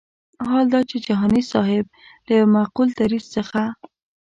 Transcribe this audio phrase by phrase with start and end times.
[0.47, 1.85] حال دا چې جهاني صاحب
[2.25, 3.61] له یو معقول دریځ څخه.